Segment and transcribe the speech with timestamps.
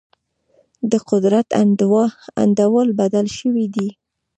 [0.91, 1.47] د قدرت
[2.41, 3.89] انډول بدل شوی دی.